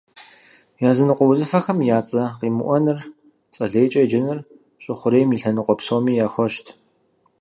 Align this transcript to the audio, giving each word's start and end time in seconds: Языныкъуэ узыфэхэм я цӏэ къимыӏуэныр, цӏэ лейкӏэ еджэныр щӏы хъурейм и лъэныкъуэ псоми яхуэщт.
Языныкъуэ 0.89 1.25
узыфэхэм 1.29 1.79
я 1.95 1.99
цӏэ 2.07 2.23
къимыӏуэныр, 2.39 2.99
цӏэ 3.53 3.65
лейкӏэ 3.71 3.99
еджэныр 4.05 4.39
щӏы 4.83 4.93
хъурейм 4.99 5.29
и 5.35 5.37
лъэныкъуэ 5.41 5.75
псоми 5.79 6.13
яхуэщт. 6.25 6.65